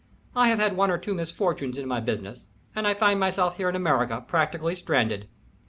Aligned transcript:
I 0.35 0.47
have 0.47 0.57
had 0.57 0.75
one 0.75 0.89
or 0.89 0.97
two 0.97 1.13
misfortunes 1.13 1.77
in 1.77 1.87
my 1.87 1.99
business, 1.99 2.47
and 2.75 2.87
find 2.97 3.19
myself 3.19 3.57
here 3.57 3.69
in 3.69 3.75
America 3.75 4.25
practically 4.27 4.75
stranded." 4.75 5.27